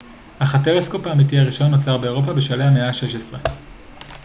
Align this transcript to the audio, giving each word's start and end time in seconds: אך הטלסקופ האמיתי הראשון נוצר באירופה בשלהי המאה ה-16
אך 0.39 0.55
הטלסקופ 0.55 1.07
האמיתי 1.07 1.39
הראשון 1.39 1.71
נוצר 1.71 1.97
באירופה 1.97 2.33
בשלהי 2.33 2.67
המאה 2.67 2.87
ה-16 2.87 3.49